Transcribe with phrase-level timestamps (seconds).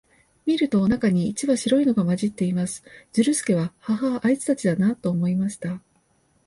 [0.47, 2.83] 見ると、中に一羽白いのが混じっています。
[3.13, 5.79] ズルスケは、ハハア、あいつたちだな、と思いました。